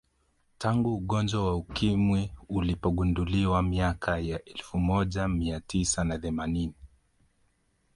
[0.57, 6.73] Tangu ugonjwa wa Ukimwi ulipogunduliwa miaka ya elfu moja mia tisa na themanini